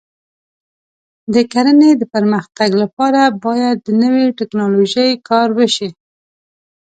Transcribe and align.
د 1.33 1.35
کرنې 1.51 1.91
د 1.97 2.03
پرمختګ 2.13 2.69
لپاره 2.83 3.21
باید 3.45 3.75
د 3.85 3.87
نوې 4.03 4.25
ټکنالوژۍ 4.39 5.09
کار 5.29 5.47
وشي. 5.57 5.89